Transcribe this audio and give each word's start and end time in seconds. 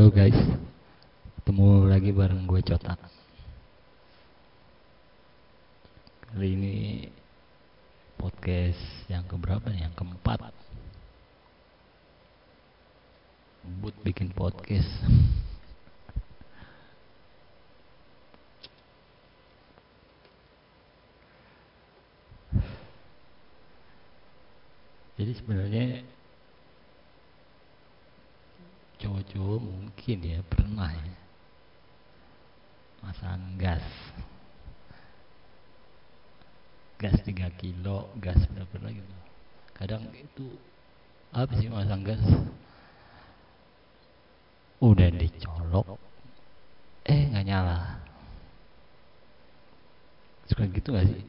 Halo 0.00 0.16
guys, 0.16 0.40
ketemu 1.36 1.84
lagi 1.84 2.08
bareng 2.08 2.48
gue 2.48 2.64
Cotak. 2.64 2.96
Kali 6.24 6.56
ini 6.56 7.04
podcast 8.16 8.80
yang 9.12 9.28
keberapa 9.28 9.68
nih? 9.68 9.84
Yang 9.84 10.00
keempat. 10.00 10.56
But 13.84 13.92
bikin 14.00 14.32
podcast. 14.32 14.88
Jadi 25.20 25.32
sebenarnya 25.36 26.00
cowok-cowok 29.20 29.60
mungkin 29.60 30.16
ya 30.24 30.40
pernah 30.48 30.88
ya. 30.88 31.14
Masang 33.04 33.56
gas. 33.60 33.84
Gas 37.00 37.16
3 37.24 37.48
kilo 37.60 38.12
gas 38.20 38.40
berapa 38.52 38.76
lagi? 38.80 39.00
Tuh 39.00 39.22
kadang 39.76 40.04
itu 40.12 40.56
apa 41.32 41.52
sih 41.56 41.68
masang 41.68 42.04
gas. 42.04 42.20
Udah 44.80 45.08
dicolok. 45.12 46.00
Eh 47.04 47.28
nggak 47.28 47.44
nyala. 47.44 48.00
Suka 50.48 50.66
gitu 50.66 50.92
gak 50.96 51.06
sih? 51.06 51.24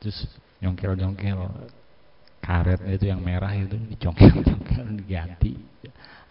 Terus 0.00 0.18
nyongkel 0.62 0.96
nyongkel 0.96 1.40
karet 2.40 2.78
itu 2.86 3.10
yang 3.10 3.18
merah 3.20 3.50
itu 3.52 3.74
dicongkel 3.90 4.38
congkel 4.46 4.86
diganti 5.02 5.58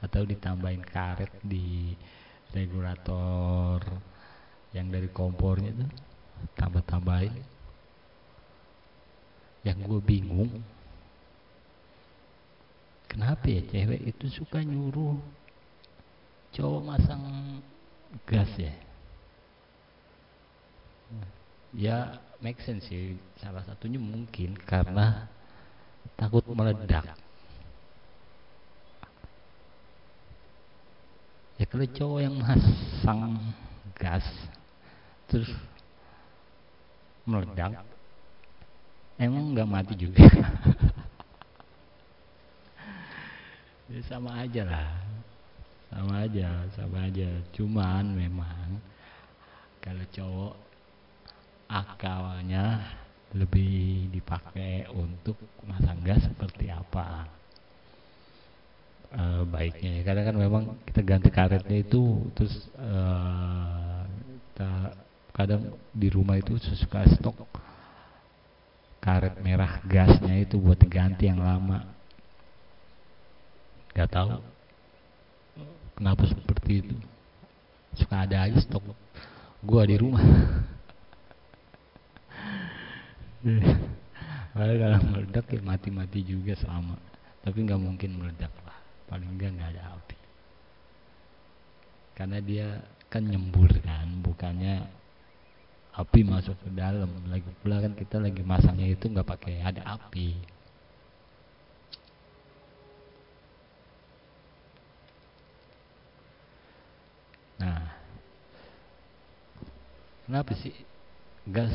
atau 0.06 0.22
ditambahin 0.22 0.86
karet 0.86 1.34
di 1.42 1.98
regulator 2.54 3.82
yang 4.72 4.94
dari 4.94 5.10
kompornya 5.10 5.74
itu 5.74 5.86
tambah-tambahin. 6.54 7.34
Yang 9.66 9.78
gue 9.90 10.00
bingung 10.06 10.52
kenapa 13.10 13.50
ya 13.50 13.66
cewek 13.66 14.14
itu 14.14 14.26
suka 14.30 14.62
nyuruh 14.62 15.18
cowok 16.54 16.82
masang 16.86 17.24
gas 18.30 18.52
ya? 18.62 18.74
Ya 21.76 21.98
make 22.40 22.62
sense 22.62 22.86
sih. 22.88 23.18
Salah 23.42 23.66
satunya 23.66 23.98
mungkin 23.98 24.54
karena 24.54 25.28
takut 26.16 26.46
meledak 26.48 27.25
ya 31.56 31.66
kalau 31.68 31.86
cowok 31.88 32.20
yang 32.20 32.36
masang 32.40 33.40
gas 33.96 34.26
terus 35.32 35.50
meledak 37.26 37.82
emang 39.20 39.56
nggak 39.56 39.70
mati 39.70 39.94
juga. 39.96 40.24
Ya 43.86 44.02
sama 44.10 44.42
aja 44.42 44.66
lah. 44.66 44.98
Sama 45.94 46.26
aja 46.26 46.50
sama 46.74 47.06
aja. 47.06 47.30
Cuman 47.54 48.18
memang 48.18 48.82
kalau 49.78 50.02
cowok 50.10 50.58
akalnya 51.70 52.82
lebih 53.38 54.10
dipakai 54.10 54.90
untuk 54.90 55.38
masang 55.70 56.02
gas 56.02 56.26
seperti 56.26 56.74
apa 56.74 57.30
uh, 59.16 59.44
baiknya 59.48 60.04
karena 60.04 60.22
kan 60.28 60.36
memang 60.36 60.64
kita 60.86 61.02
ganti 61.02 61.30
karetnya 61.32 61.82
itu 61.82 62.30
terus 62.36 62.68
uh, 62.78 64.04
kadang 65.36 65.76
di 65.92 66.08
rumah 66.08 66.40
itu 66.40 66.56
suka 66.80 67.04
stok 67.12 67.36
karet 69.04 69.36
merah 69.44 69.84
gasnya 69.84 70.48
itu 70.48 70.56
buat 70.56 70.80
diganti 70.80 71.28
yang 71.28 71.44
lama. 71.44 71.84
Nggak 73.92 74.10
tahu. 74.16 74.40
Kenapa 75.96 76.24
seperti 76.24 76.72
itu? 76.88 76.96
Suka 78.00 78.24
ada 78.24 78.48
aja 78.48 78.60
stok 78.64 78.96
gua 79.60 79.84
di 79.84 80.00
rumah. 80.00 80.24
Kalau 84.56 85.04
meledak 85.12 85.52
ya 85.52 85.60
mati-mati 85.60 86.24
juga 86.24 86.56
sama 86.56 86.96
tapi 87.46 87.62
nggak 87.62 87.78
mungkin 87.78 88.18
meledak 88.18 88.50
paling 89.06 89.30
enggak 89.38 89.54
nggak 89.54 89.72
ada 89.78 89.84
api. 89.98 90.18
Karena 92.16 92.38
dia 92.40 92.68
kan 93.12 93.24
nyembur 93.28 93.70
kan 93.84 94.08
bukannya 94.24 94.88
api 95.96 96.20
masuk 96.28 96.56
ke 96.64 96.70
dalam. 96.74 97.12
Lagi 97.30 97.48
pula 97.64 97.80
kan 97.84 97.94
kita 97.96 98.20
lagi 98.20 98.42
masangnya 98.44 98.88
itu 98.90 99.06
nggak 99.08 99.28
pakai 99.28 99.62
ada 99.64 99.84
api. 100.00 100.36
Nah 107.62 107.84
kenapa 110.26 110.52
sih 110.60 110.76
gas 111.48 111.72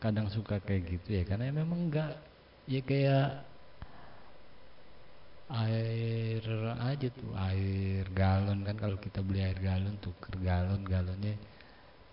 kadang 0.00 0.32
suka 0.32 0.62
kayak 0.62 0.86
gitu 0.86 1.08
ya? 1.18 1.22
Karena 1.28 1.52
memang 1.52 1.90
enggak 1.90 2.16
ya 2.70 2.80
kayak 2.80 3.49
air 5.50 6.42
aja 6.78 7.08
tuh 7.10 7.34
air 7.34 8.06
galon 8.14 8.62
kan 8.62 8.78
kalau 8.78 8.94
kita 9.02 9.18
beli 9.18 9.42
air 9.42 9.58
galon 9.58 9.98
tuker 9.98 10.38
galon 10.38 10.86
galonnya 10.86 11.34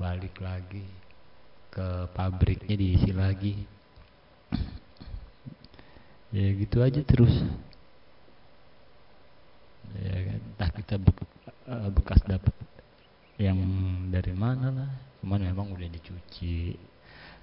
balik 0.02 0.34
lagi 0.42 0.82
ke 1.70 2.10
pabriknya 2.18 2.74
diisi 2.74 3.14
lagi. 3.14 3.54
Ya 6.34 6.50
gitu 6.58 6.82
aja 6.82 7.02
terus. 7.06 7.34
Ya 9.98 10.18
kan 10.18 10.40
entah 10.42 10.70
kita 10.74 10.96
bekas 11.94 12.22
dapat 12.26 12.54
yang 13.38 13.58
dari 14.10 14.34
mana 14.34 14.74
lah 14.74 14.90
cuman 15.22 15.46
memang 15.46 15.78
udah 15.78 15.90
dicuci. 15.94 16.74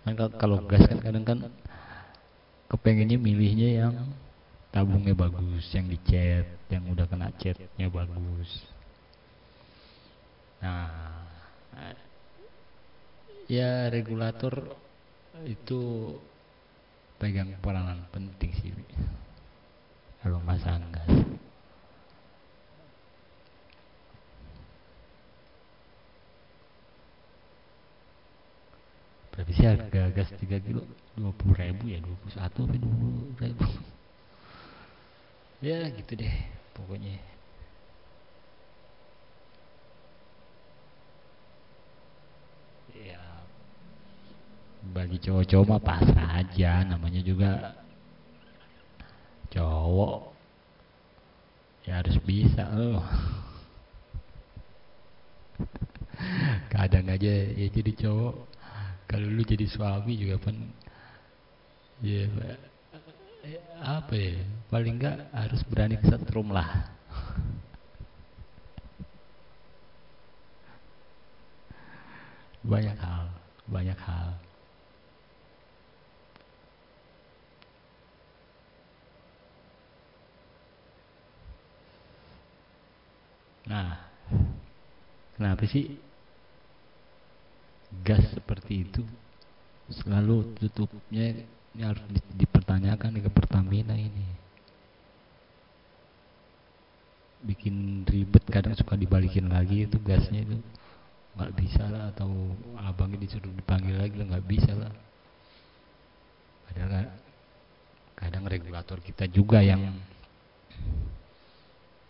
Kan 0.03 0.19
kalau 0.35 0.59
gas 0.67 0.85
kan 0.91 0.99
kadang 0.99 1.23
kan 1.23 1.39
kepengennya 2.67 3.17
milihnya 3.17 3.69
yang 3.87 3.95
tabungnya 4.75 5.15
bagus 5.15 5.71
yang 5.71 5.87
dicat 5.87 6.51
yang 6.67 6.83
udah 6.91 7.07
kena 7.07 7.31
catnya 7.39 7.87
bagus. 7.87 8.51
Nah 10.59 11.15
ya 13.47 13.87
regulator 13.87 14.75
itu 15.47 16.11
pegang 17.23 17.55
peranan 17.63 18.03
penting 18.11 18.51
sih 18.59 18.73
kalau 20.25 20.41
masang 20.41 20.81
gas 20.89 21.13
berapa 29.35 29.51
sih 29.53 29.67
harga 29.67 30.03
gas 30.15 30.31
3 30.41 30.65
kilo 30.65 30.89
20 31.21 31.61
ribu 31.61 31.85
ya 31.93 32.01
21 32.01 32.41
apa 32.41 32.75
20 32.81 33.45
ribu 33.45 33.69
ya 35.65 35.89
gitu 35.97 36.13
deh 36.21 36.37
pokoknya. 36.77 37.17
Ya 42.93 43.21
bagi 44.93 45.17
cowok-cowok 45.25 45.67
mah 45.67 45.81
pasrah 45.81 46.31
aja 46.45 46.85
namanya 46.85 47.25
juga 47.25 47.81
cowok. 49.49 50.37
Ya 51.89 52.01
harus 52.01 52.17
bisa 52.25 52.65
loh 52.73 53.05
kadang 56.73 57.09
aja 57.09 57.33
ya 57.57 57.67
jadi 57.73 57.93
cowok. 58.05 58.37
Kalau 59.09 59.29
lu 59.33 59.43
jadi 59.45 59.65
suami 59.69 60.17
juga 60.21 60.37
pun 60.41 60.57
ya 62.05 62.29
apa 63.83 64.15
ya? 64.17 64.41
Paling 64.73 64.95
enggak 64.99 65.29
harus 65.33 65.61
berani 65.69 65.97
kesetrum 66.01 66.51
lah. 66.51 66.93
Banyak 72.65 72.97
hal 72.97 73.45
banyak 73.65 73.97
hal. 73.97 74.37
Nah 83.65 83.97
kenapa 85.41 85.65
sih 85.65 85.97
gas 88.05 88.21
seperti 88.37 88.85
itu 88.85 89.03
selalu 89.89 90.53
tutupnya 90.61 91.49
ini 91.75 91.83
harus 91.83 92.03
dipertanyakan 92.39 93.19
ke 93.19 93.31
Pertamina 93.35 93.99
ini. 93.99 94.27
Bikin 97.45 98.07
ribet 98.07 98.47
kadang 98.47 98.79
suka 98.79 98.95
dibalikin 98.95 99.51
lagi 99.51 99.85
itu 99.85 99.99
gasnya 99.99 100.47
itu. 100.47 100.63
Nggak 101.35 101.53
bisa 101.59 101.83
lah 101.91 102.15
atau 102.15 102.31
abangnya 102.79 103.27
disuruh 103.27 103.51
dipanggil 103.51 103.99
lagi 103.99 104.15
lah 104.15 104.27
nggak 104.31 104.47
bisa 104.47 104.71
lah. 104.71 104.93
Padahal 106.71 106.91
kan 106.95 107.07
kadang 108.15 108.45
regulator 108.47 109.03
kita 109.03 109.27
juga 109.27 109.59
yang 109.59 109.99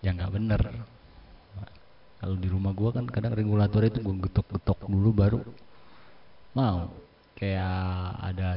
yang 0.05 0.21
nggak 0.21 0.35
bener. 0.37 0.61
Kalau 2.21 2.37
di 2.37 2.49
rumah 2.53 2.77
gua 2.77 2.93
kan 2.93 3.09
kadang 3.09 3.33
regulator 3.33 3.81
itu 3.81 4.05
gua 4.05 4.13
getok-getok 4.29 4.85
dulu 4.93 5.11
baru 5.17 5.41
mau. 6.53 6.93
Kayak 7.35 8.15
ada 8.23 8.49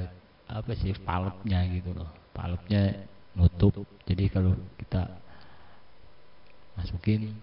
apa 0.47 0.71
sih 0.79 0.95
valve-nya 0.95 1.59
gitu 1.75 1.91
loh. 1.91 2.07
Valve-nya 2.31 2.95
nutup. 3.35 3.75
Jadi 4.07 4.31
kalau 4.31 4.55
kita 4.79 5.03
masukin 6.79 7.35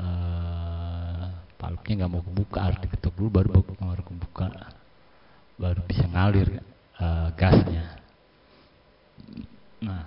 uh, 0.00 1.30
valve-nya 1.60 1.94
nggak 2.02 2.12
mau 2.12 2.22
kebuka 2.22 2.58
harus 2.66 2.78
diketuk 2.82 3.14
dulu 3.14 3.30
baru 3.30 3.48
baru 3.62 4.02
kebuka 4.02 4.48
baru 5.54 5.80
bisa 5.86 6.04
ngalir 6.10 6.58
uh, 6.98 7.30
gasnya. 7.38 7.94
Nah. 9.78 10.06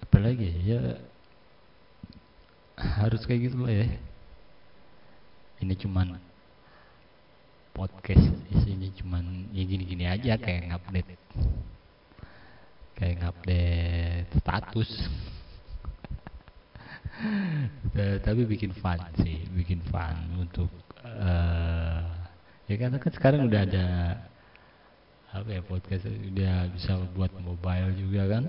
Apalagi 0.00 0.48
ya 0.64 0.98
harus 2.80 3.22
kayak 3.28 3.52
gitu 3.52 3.62
lah 3.62 3.84
ya 3.84 4.09
ini 5.60 5.76
cuman 5.76 6.16
podcast 7.76 8.26
isinya 8.50 8.88
cuman 8.96 9.48
ya 9.52 9.62
gini-gini 9.64 10.04
aja 10.08 10.36
kayak 10.40 10.72
ngupdate. 10.72 11.14
Kayak 12.96 13.16
ngupdate 13.24 14.30
status. 14.40 14.90
Tapi 18.24 18.40
bikin 18.48 18.72
fun 18.80 18.96
sih 19.20 19.44
bikin 19.52 19.84
fun 19.92 20.16
untuk 20.40 20.72
uh, 21.04 22.00
ya 22.64 22.74
karena 22.80 22.96
kan 22.96 23.12
sekarang 23.12 23.44
udah 23.44 23.60
ada 23.68 23.86
apa 25.30 25.48
ya 25.52 25.62
podcast 25.62 26.08
udah 26.08 26.72
bisa 26.72 26.96
buat 27.12 27.32
mobile 27.36 27.92
juga 28.00 28.22
kan. 28.28 28.44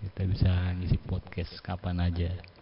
Kita 0.00 0.22
bisa 0.28 0.52
ngisi 0.76 0.96
podcast 1.04 1.52
kapan 1.64 2.00
aja 2.04 2.53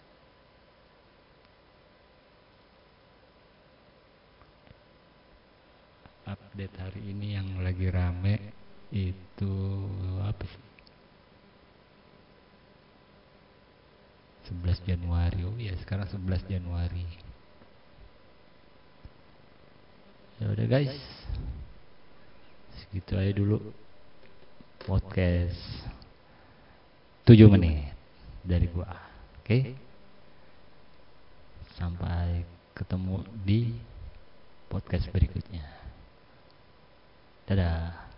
update 6.53 6.77
hari 6.85 7.01
ini 7.09 7.33
yang 7.33 7.49
lagi 7.65 7.89
rame 7.89 8.37
itu 8.93 9.57
apa 10.21 10.45
sih? 10.45 10.65
11 14.53 14.85
Januari. 14.85 15.49
Oh 15.49 15.57
ya 15.57 15.73
sekarang 15.81 16.05
11 16.13 16.45
Januari. 16.53 17.09
Ya 20.45 20.53
udah 20.53 20.67
guys. 20.69 20.93
Segitu 22.85 23.17
aja 23.17 23.33
dulu 23.33 23.73
podcast 24.85 25.57
7 27.25 27.49
menit 27.49 27.97
dari 28.45 28.69
gua. 28.69 28.93
Oke? 29.41 29.49
Okay? 29.49 29.63
sampai 31.81 32.45
ketemu 32.77 33.25
di 33.41 33.73
podcast 34.69 35.09
berikutnya 35.09 35.82
Dadah. 37.47 38.12